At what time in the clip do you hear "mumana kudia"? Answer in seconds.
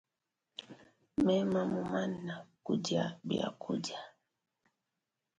1.71-3.05